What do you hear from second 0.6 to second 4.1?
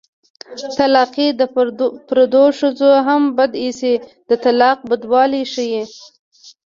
طلاقي د پردو ښځو هم بد ايسي